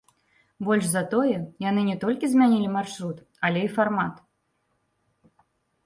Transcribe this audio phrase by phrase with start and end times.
[0.67, 1.35] Больш за тое,
[1.69, 3.17] яны не толькі змянілі маршрут,
[3.51, 4.21] але і фармат.